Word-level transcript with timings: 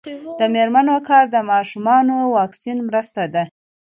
د 0.39 0.41
میرمنو 0.53 0.95
کار 1.09 1.25
د 1.31 1.37
ماشومانو 1.51 2.15
واکسین 2.37 2.77
مرسته 2.89 3.23
ده. 3.33 3.43